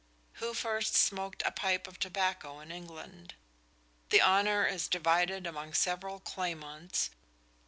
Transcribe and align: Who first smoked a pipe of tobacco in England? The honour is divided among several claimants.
Who 0.41 0.55
first 0.55 0.95
smoked 0.95 1.43
a 1.45 1.51
pipe 1.51 1.85
of 1.87 1.99
tobacco 1.99 2.59
in 2.59 2.71
England? 2.71 3.35
The 4.09 4.19
honour 4.19 4.65
is 4.65 4.87
divided 4.87 5.45
among 5.45 5.75
several 5.75 6.19
claimants. 6.19 7.11